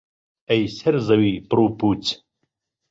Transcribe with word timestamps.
ئەی 0.49 0.63
سەر 0.77 0.95
زەوی 1.07 1.35
پڕ 1.49 1.59
و 1.63 1.75
پووچ 1.77 2.03